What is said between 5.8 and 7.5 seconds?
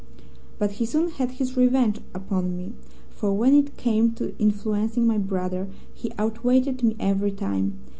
he outweighed me every